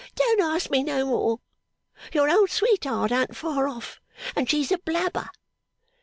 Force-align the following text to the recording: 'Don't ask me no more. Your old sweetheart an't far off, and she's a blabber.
'Don't 0.15 0.41
ask 0.41 0.71
me 0.71 0.81
no 0.81 1.05
more. 1.05 1.39
Your 2.11 2.27
old 2.27 2.49
sweetheart 2.49 3.11
an't 3.11 3.35
far 3.35 3.67
off, 3.67 4.01
and 4.35 4.49
she's 4.49 4.71
a 4.71 4.79
blabber. 4.79 5.29